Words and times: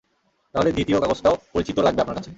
তাহলে, 0.55 0.69
দ্বিতীয় 0.71 0.97
কাগজটাও 0.99 1.35
পরিচিত 1.53 1.77
লাগবে 1.79 2.01
আপনার 2.01 2.17
কাছে। 2.17 2.29